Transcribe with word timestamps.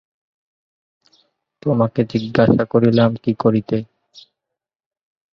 তোমাকে 1.63 2.01
জিজ্ঞাসা 2.11 2.63
করিলাম 2.65 3.11
কী 3.23 3.31
করিতে। 3.39 3.77